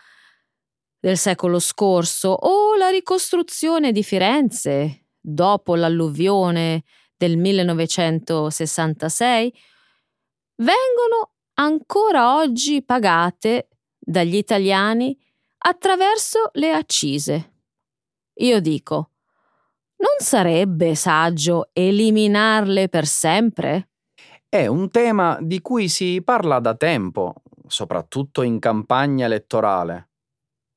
del 1.02 1.18
secolo 1.18 1.58
scorso 1.58 2.28
o 2.28 2.76
la 2.76 2.88
ricostruzione 2.88 3.90
di 3.90 4.04
Firenze 4.04 5.06
dopo 5.20 5.74
l'alluvione 5.74 6.84
del 7.16 7.36
1966 7.38 9.52
vengono 10.58 11.32
ancora 11.54 12.36
oggi 12.36 12.84
pagate 12.84 13.70
dagli 13.98 14.36
italiani 14.36 15.18
attraverso 15.58 16.50
le 16.52 16.70
accise. 16.70 17.54
Io 18.34 18.60
dico, 18.60 19.10
non 19.96 20.14
sarebbe 20.18 20.94
saggio 20.94 21.70
eliminarle 21.72 22.88
per 22.88 23.06
sempre? 23.06 23.88
È 24.48 24.68
un 24.68 24.88
tema 24.88 25.36
di 25.40 25.60
cui 25.60 25.88
si 25.88 26.22
parla 26.22 26.60
da 26.60 26.76
tempo, 26.76 27.34
soprattutto 27.66 28.42
in 28.42 28.60
campagna 28.60 29.26
elettorale. 29.26 30.10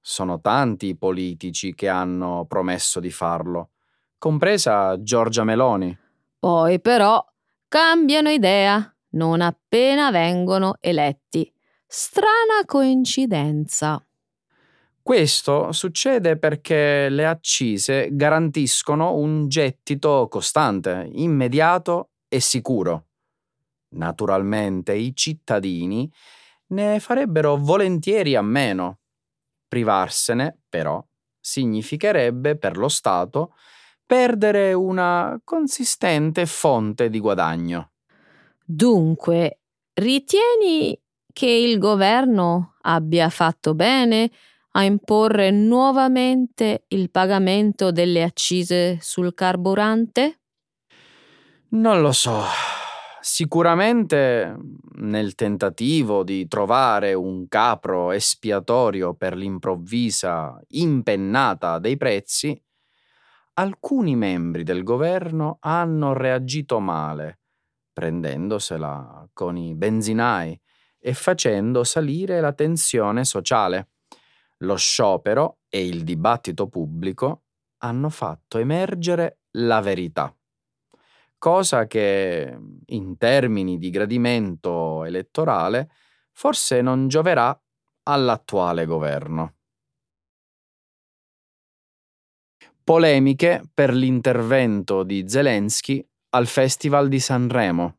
Sono 0.08 0.40
tanti 0.40 0.90
i 0.90 0.96
politici 0.96 1.74
che 1.74 1.88
hanno 1.88 2.46
promesso 2.48 3.00
di 3.00 3.10
farlo, 3.10 3.72
compresa 4.20 5.02
Giorgia 5.02 5.44
Meloni. 5.44 5.98
Poi 6.38 6.80
però 6.80 7.26
cambiano 7.68 8.30
idea 8.30 8.96
non 9.14 9.42
appena 9.42 10.12
vengono 10.12 10.76
eletti. 10.80 11.52
Strana 11.88 12.66
coincidenza. 12.68 14.06
Questo 15.02 15.72
succede 15.72 16.38
perché 16.38 17.10
le 17.10 17.26
accise 17.26 18.10
garantiscono 18.12 19.16
un 19.16 19.48
gettito 19.48 20.28
costante, 20.30 21.10
immediato 21.14 22.12
e 22.28 22.40
sicuro. 22.42 23.08
Naturalmente 23.96 24.94
i 24.94 25.16
cittadini 25.16 26.08
ne 26.68 27.00
farebbero 27.00 27.58
volentieri 27.58 28.36
a 28.36 28.44
meno. 28.44 29.00
Privarsene, 29.68 30.58
però, 30.70 31.04
significherebbe 31.40 32.58
per 32.58 32.78
lo 32.78 32.88
Stato 32.88 33.54
perdere 34.06 34.74
una 34.74 35.40
consistente 35.44 36.46
fonte 36.46 37.10
di 37.10 37.20
guadagno. 37.20 37.92
Dunque, 38.64 39.60
ritieni 39.94 41.00
che 41.32 41.48
il 41.48 41.78
governo 41.78 42.76
abbia 42.82 43.30
fatto 43.30 43.74
bene 43.74 44.32
a 44.72 44.84
imporre 44.84 45.52
nuovamente 45.52 46.86
il 46.90 47.10
pagamento 47.10 47.92
delle 47.92 48.24
accise 48.24 48.98
sul 49.02 49.34
carburante? 49.34 50.40
Non 51.70 52.02
lo 52.02 52.12
so. 52.12 52.44
Sicuramente 53.28 54.56
nel 54.98 55.34
tentativo 55.34 56.24
di 56.24 56.48
trovare 56.48 57.16
un 57.16 57.48
capro 57.48 58.12
espiatorio 58.12 59.16
per 59.16 59.36
l'improvvisa 59.36 60.62
impennata 60.68 61.80
dei 61.80 61.98
prezzi, 61.98 62.64
alcuni 63.54 64.16
membri 64.16 64.62
del 64.62 64.84
governo 64.84 65.58
hanno 65.62 66.14
reagito 66.14 66.80
male, 66.80 67.40
prendendosela 67.92 69.28
con 69.34 69.58
i 69.58 69.74
benzinai 69.74 70.62
e 71.00 71.14
facendo 71.16 71.84
salire 71.84 72.40
la 72.40 72.54
tensione 72.54 73.26
sociale. 73.26 73.90
Lo 74.58 74.76
sciopero 74.76 75.62
e 75.68 75.84
il 75.84 76.04
dibattito 76.04 76.68
pubblico 76.68 77.46
hanno 77.80 78.10
fatto 78.10 78.60
emergere 78.60 79.40
la 79.54 79.82
verità, 79.82 80.32
cosa 81.46 81.86
che 81.86 82.58
in 82.88 83.18
termini 83.18 83.78
di 83.78 83.92
gradimento 83.92 85.04
elettorale 85.04 85.92
forse 86.32 86.82
non 86.82 87.08
gioverà 87.08 87.56
all'attuale 88.08 88.86
governo. 88.88 89.54
Polemiche 92.84 93.62
per 93.72 93.94
l'intervento 93.94 95.04
di 95.04 95.26
Zelensky 95.28 96.04
al 96.30 96.48
Festival 96.48 97.10
di 97.10 97.20
Sanremo. 97.20 97.98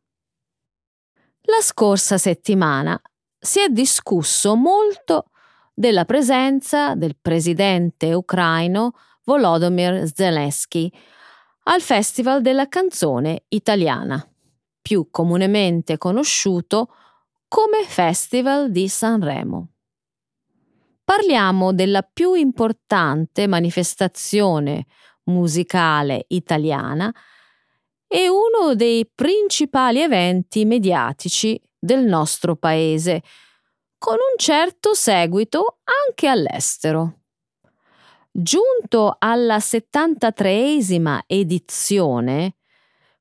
La 1.43 1.61
scorsa 1.61 2.17
settimana 2.17 3.01
si 3.39 3.61
è 3.61 3.69
discusso 3.69 4.55
molto 4.57 5.27
della 5.73 6.03
presenza 6.03 6.95
del 6.95 7.15
presidente 7.15 8.11
ucraino 8.11 8.91
Volodymyr 9.23 10.05
Zelensky 10.13 10.91
al 11.69 11.81
Festival 11.81 12.41
della 12.41 12.67
canzone 12.67 13.43
italiana, 13.49 14.25
più 14.81 15.09
comunemente 15.11 15.97
conosciuto 15.97 16.93
come 17.47 17.83
Festival 17.83 18.71
di 18.71 18.87
Sanremo. 18.87 19.67
Parliamo 21.03 21.73
della 21.73 22.03
più 22.03 22.33
importante 22.33 23.47
manifestazione 23.47 24.85
musicale 25.25 26.25
italiana 26.29 27.13
e 28.07 28.29
uno 28.29 28.73
dei 28.73 29.09
principali 29.13 29.99
eventi 29.99 30.63
mediatici 30.63 31.61
del 31.77 32.03
nostro 32.05 32.55
paese, 32.55 33.23
con 33.97 34.13
un 34.13 34.37
certo 34.37 34.93
seguito 34.93 35.79
anche 35.83 36.27
all'estero. 36.27 37.23
Giunto 38.39 39.15
alla 39.17 39.57
73esima 39.57 41.21
edizione, 41.25 42.57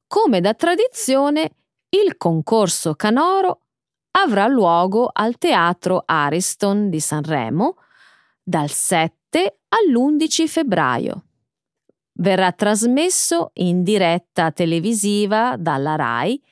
come 0.06 0.42
da 0.42 0.52
tradizione, 0.52 1.52
il 1.88 2.18
concorso 2.18 2.94
canoro 2.96 3.62
avrà 4.10 4.46
luogo 4.46 5.08
al 5.10 5.38
Teatro 5.38 6.02
Ariston 6.04 6.90
di 6.90 7.00
Sanremo 7.00 7.76
dal 8.42 8.68
7 8.68 9.60
all'11 9.68 10.46
febbraio. 10.46 11.24
Verrà 12.18 12.52
trasmesso 12.52 13.52
in 13.54 13.82
diretta 13.82 14.52
televisiva 14.52 15.56
dalla 15.56 15.96
RAI 15.96 16.42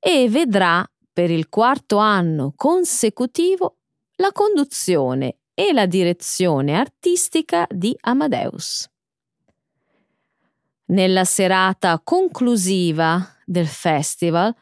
e 0.00 0.28
vedrà 0.28 0.84
per 1.12 1.30
il 1.30 1.48
quarto 1.48 1.98
anno 1.98 2.54
consecutivo 2.56 3.76
la 4.16 4.32
conduzione 4.32 5.37
e 5.58 5.72
la 5.72 5.86
direzione 5.86 6.76
artistica 6.76 7.66
di 7.68 7.96
Amadeus. 8.02 8.88
Nella 10.84 11.24
serata 11.24 11.98
conclusiva 11.98 13.34
del 13.44 13.66
festival, 13.66 14.54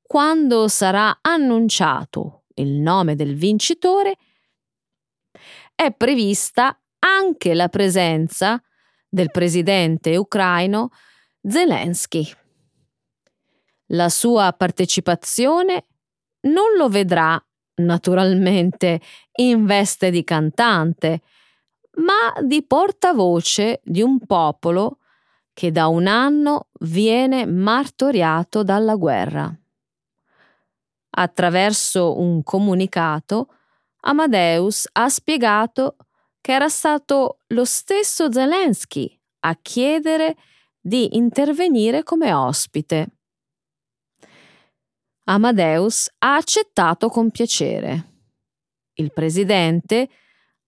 quando 0.00 0.68
sarà 0.68 1.18
annunciato 1.20 2.44
il 2.54 2.80
nome 2.80 3.14
del 3.14 3.34
vincitore, 3.34 4.16
è 5.74 5.92
prevista 5.92 6.80
anche 7.00 7.52
la 7.52 7.68
presenza 7.68 8.58
del 9.06 9.30
presidente 9.30 10.16
ucraino 10.16 10.92
Zelensky. 11.46 12.26
La 13.88 14.08
sua 14.08 14.50
partecipazione 14.54 15.84
non 16.46 16.74
lo 16.78 16.88
vedrà 16.88 17.38
naturalmente 17.76 19.00
in 19.36 19.66
veste 19.66 20.10
di 20.10 20.24
cantante, 20.24 21.22
ma 21.96 22.32
di 22.42 22.62
portavoce 22.64 23.80
di 23.84 24.02
un 24.02 24.18
popolo 24.26 24.98
che 25.52 25.72
da 25.72 25.86
un 25.86 26.06
anno 26.06 26.68
viene 26.80 27.46
martoriato 27.46 28.62
dalla 28.62 28.94
guerra. 28.96 29.54
Attraverso 31.18 32.18
un 32.18 32.42
comunicato, 32.42 33.48
Amadeus 34.00 34.86
ha 34.92 35.08
spiegato 35.08 35.96
che 36.42 36.52
era 36.52 36.68
stato 36.68 37.38
lo 37.48 37.64
stesso 37.64 38.30
Zelensky 38.30 39.18
a 39.40 39.56
chiedere 39.60 40.36
di 40.78 41.16
intervenire 41.16 42.02
come 42.02 42.32
ospite. 42.32 43.15
Amadeus 45.28 46.08
ha 46.18 46.36
accettato 46.36 47.08
con 47.08 47.32
piacere. 47.32 48.12
Il 48.94 49.12
presidente 49.12 50.08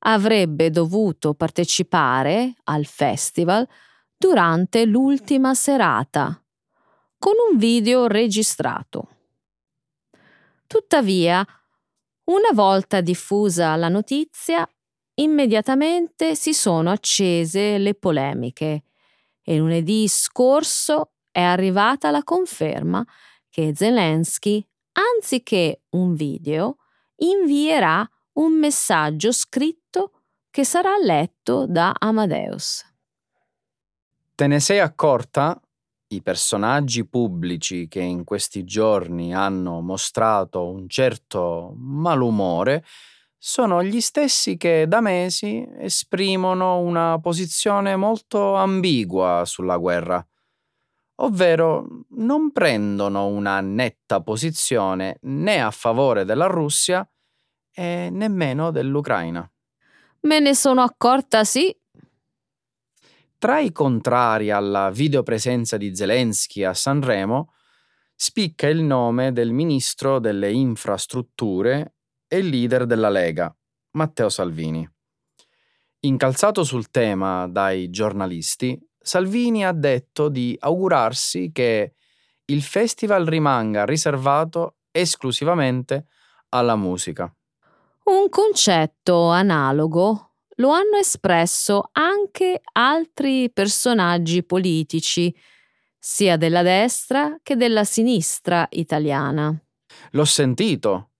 avrebbe 0.01 0.71
dovuto 0.71 1.35
partecipare 1.35 2.55
al 2.65 2.85
festival 2.85 3.69
durante 4.17 4.85
l'ultima 4.85 5.55
serata, 5.55 6.43
con 7.19 7.35
un 7.51 7.57
video 7.57 8.09
registrato. 8.09 9.09
Tuttavia, 10.67 11.47
una 12.25 12.51
volta 12.53 13.01
diffusa 13.01 13.77
la 13.77 13.89
notizia, 13.89 14.69
immediatamente 15.15 16.35
si 16.35 16.53
sono 16.53 16.91
accese 16.91 17.79
le 17.79 17.95
polemiche 17.95 18.83
e 19.41 19.57
lunedì 19.57 20.09
scorso 20.09 21.13
è 21.31 21.43
arrivata 21.43 22.11
la 22.11 22.25
conferma 22.25 23.07
che 23.59 23.73
Zelensky, 23.75 24.65
anziché 24.93 25.81
un 25.91 26.15
video, 26.15 26.77
invierà 27.17 28.09
un 28.35 28.53
messaggio 28.53 29.33
scritto 29.33 30.13
che 30.49 30.63
sarà 30.63 30.97
letto 30.97 31.67
da 31.67 31.93
Amadeus. 31.99 32.85
Te 34.33 34.47
ne 34.47 34.61
sei 34.61 34.79
accorta? 34.79 35.61
I 36.07 36.23
personaggi 36.23 37.05
pubblici 37.05 37.89
che 37.89 38.01
in 38.01 38.23
questi 38.23 38.63
giorni 38.63 39.35
hanno 39.35 39.81
mostrato 39.81 40.71
un 40.71 40.89
certo 40.89 41.75
malumore 41.77 42.85
sono 43.37 43.83
gli 43.83 44.01
stessi 44.01 44.57
che 44.57 44.87
da 44.87 45.01
mesi 45.01 45.69
esprimono 45.79 46.79
una 46.79 47.19
posizione 47.21 47.97
molto 47.97 48.55
ambigua 48.55 49.43
sulla 49.45 49.79
guerra 49.79 50.25
ovvero 51.21 52.05
non 52.11 52.53
prendono 52.53 53.27
una 53.27 53.61
netta 53.61 54.21
posizione 54.21 55.19
né 55.23 55.61
a 55.61 55.71
favore 55.71 56.25
della 56.25 56.47
Russia 56.47 57.09
e 57.73 58.09
nemmeno 58.11 58.71
dell'Ucraina. 58.71 59.51
Me 60.21 60.41
ne 60.41 60.55
sono 60.55 60.83
accorta, 60.83 61.45
sì. 61.45 61.75
Tra 63.39 63.61
i 63.61 63.71
contrari 63.71 64.51
alla 64.51 64.91
videopresenza 64.91 65.77
di 65.77 65.95
Zelensky 65.95 66.65
a 66.65 66.75
Sanremo 66.75 67.53
spicca 68.15 68.67
il 68.67 68.83
nome 68.83 69.33
del 69.33 69.53
ministro 69.53 70.19
delle 70.19 70.51
infrastrutture 70.51 71.95
e 72.27 72.43
leader 72.43 72.85
della 72.85 73.09
Lega, 73.09 73.55
Matteo 73.93 74.29
Salvini. 74.29 74.89
Incalzato 76.01 76.65
sul 76.65 76.91
tema 76.91 77.47
dai 77.47 77.91
giornalisti, 77.91 78.88
Salvini 79.09 79.65
ha 79.65 79.73
detto 79.73 80.29
di 80.29 80.55
augurarsi 80.61 81.51
che 81.51 81.95
il 82.45 82.63
festival 82.63 83.25
rimanga 83.25 83.87
riservato 83.87 84.81
esclusivamente 84.91 86.09
alla 86.51 86.77
musica. 86.77 87.35
Un 88.05 88.29
concetto 88.29 89.31
analogo 89.31 90.33
lo 90.57 90.69
hanno 90.73 90.99
espresso 91.01 91.89
anche 91.93 92.61
altri 92.73 93.51
personaggi 93.51 94.45
politici, 94.45 95.35
sia 95.99 96.37
della 96.37 96.63
destra 96.63 97.39
che 97.43 97.57
della 97.57 97.85
sinistra 97.85 98.67
italiana. 98.73 99.59
L'ho 100.11 100.25
sentito 100.27 101.13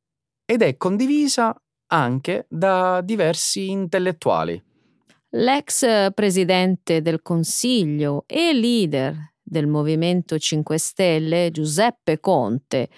ed 0.45 0.61
è 0.61 0.77
condivisa 0.77 1.59
anche 1.87 2.45
da 2.51 3.01
diversi 3.01 3.71
intellettuali. 3.71 4.68
L'ex 5.33 6.13
presidente 6.15 7.03
del 7.03 7.21
Consiglio 7.21 8.25
e 8.27 8.55
leader 8.55 9.35
del 9.43 9.67
Movimento 9.67 10.39
5 10.39 10.79
Stelle, 10.79 11.51
Giuseppe 11.51 12.19
Conte, 12.19 12.89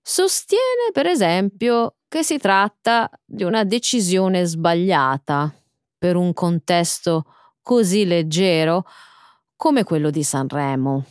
sostiene 0.00 0.92
per 0.92 1.06
esempio 1.06 1.96
che 2.06 2.22
si 2.22 2.38
tratta 2.38 3.10
di 3.24 3.42
una 3.42 3.64
decisione 3.64 4.44
sbagliata 4.44 5.52
per 5.98 6.14
un 6.14 6.32
contesto 6.32 7.24
così 7.60 8.06
leggero 8.06 8.84
come 9.56 9.82
quello 9.82 10.10
di 10.10 10.22
Sanremo. 10.22 11.04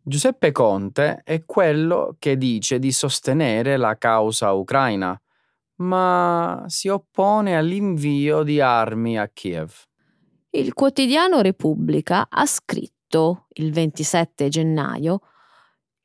Giuseppe 0.00 0.50
Conte 0.50 1.20
è 1.24 1.44
quello 1.44 2.16
che 2.18 2.38
dice 2.38 2.78
di 2.78 2.90
sostenere 2.90 3.76
la 3.76 3.98
causa 3.98 4.52
ucraina, 4.52 5.20
ma 5.76 6.64
si 6.68 6.88
oppone 6.88 7.54
all'invio 7.54 8.42
di 8.42 8.62
armi 8.62 9.18
a 9.18 9.28
Kiev. 9.28 9.88
Il 10.52 10.74
quotidiano 10.74 11.42
Repubblica 11.42 12.26
ha 12.28 12.44
scritto 12.44 13.46
il 13.54 13.72
27 13.72 14.48
gennaio 14.48 15.20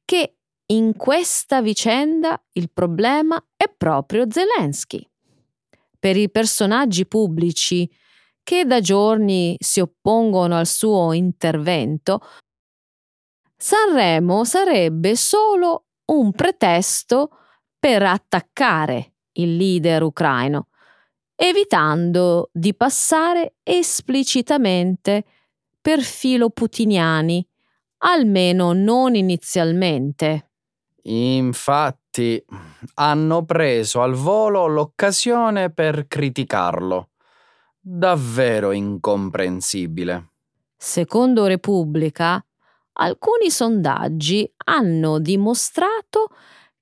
che 0.06 0.38
in 0.68 0.96
questa 0.96 1.64
vicenda 1.64 2.40
il 2.54 2.70
problema 2.72 3.44
è 3.56 3.74
proprio 3.76 4.30
Zelensky. 4.30 5.04
Per 5.98 6.16
i 6.16 6.30
personaggi 6.30 7.08
pubblici 7.08 7.90
che 8.44 8.66
da 8.66 8.82
giorni 8.82 9.56
si 9.58 9.80
oppongono 9.80 10.56
al 10.56 10.68
suo 10.68 11.12
intervento, 11.14 12.20
Sanremo 13.58 14.44
sarebbe 14.44 15.16
solo 15.16 15.86
un 16.12 16.32
pretesto 16.34 17.30
per 17.80 18.04
attaccare 18.04 19.14
il 19.34 19.56
leader 19.56 20.04
ucraino 20.04 20.68
evitando 21.36 22.50
di 22.52 22.74
passare 22.74 23.56
esplicitamente 23.64 25.26
perfilo 25.82 26.50
putiniani, 26.50 27.46
almeno 28.00 28.74
non 28.74 29.16
inizialmente. 29.16 30.50
Infatti, 31.04 32.44
hanno 32.96 33.46
preso 33.46 34.02
al 34.02 34.14
volo 34.14 34.66
l'occasione 34.66 35.70
per 35.70 36.08
criticarlo. 36.08 37.10
Davvero 37.80 38.72
incomprensibile. 38.72 40.30
Secondo 40.76 41.46
Repubblica, 41.46 42.44
alcuni 42.94 43.52
sondaggi 43.52 44.52
hanno 44.66 45.20
dimostrato 45.20 46.30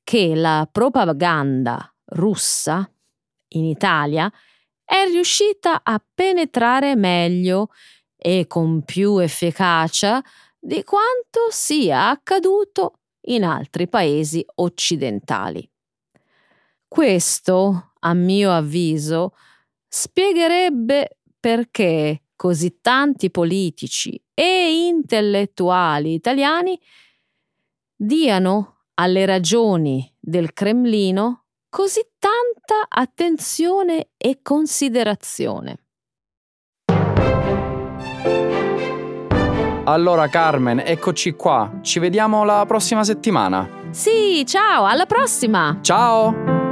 che 0.04 0.36
la 0.36 0.68
propaganda 0.72 1.94
russa 2.06 2.90
in 3.54 3.66
Italia 3.66 4.32
è 4.84 5.06
riuscita 5.10 5.82
a 5.84 6.04
penetrare 6.14 6.96
meglio 6.96 7.70
e 8.16 8.46
con 8.48 8.84
più 8.84 9.18
efficacia 9.18 10.24
di 10.60 10.84
quanto 10.84 11.48
sia 11.50 12.10
accaduto 12.10 13.00
in 13.28 13.44
altri 13.44 13.88
paesi 13.88 14.46
occidentali. 14.56 15.70
Questo, 16.88 17.94
a 18.00 18.14
mio 18.14 18.52
avviso, 18.52 19.34
spiegherebbe 19.88 21.18
perché 21.40 22.24
così 22.36 22.80
tanti 22.82 23.32
politici 23.32 24.22
e 24.34 24.88
intellettuali 24.88 26.14
italiani 26.14 26.80
diano 27.96 28.86
alle 28.96 29.26
ragioni 29.26 30.14
del 30.20 30.54
Cremlino 30.54 31.43
così 31.74 32.02
tanta 32.20 32.86
attenzione 32.88 34.10
e 34.16 34.42
considerazione. 34.44 35.78
Allora 39.86 40.28
Carmen, 40.28 40.80
eccoci 40.86 41.32
qua. 41.32 41.80
Ci 41.82 41.98
vediamo 41.98 42.44
la 42.44 42.64
prossima 42.68 43.04
settimana. 43.04 43.68
Sì, 43.90 44.46
ciao, 44.46 44.86
alla 44.86 45.08
prossima! 45.08 45.80
Ciao! 45.82 46.63